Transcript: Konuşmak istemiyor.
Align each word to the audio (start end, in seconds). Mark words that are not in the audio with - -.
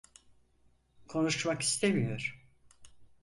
Konuşmak 1.07 1.61
istemiyor. 1.63 2.47